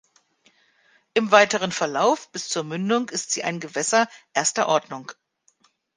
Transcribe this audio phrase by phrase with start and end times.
[1.13, 5.11] Im weiteren Verlauf bis zur Mündung ist sie ein Gewässer erster Ordnung.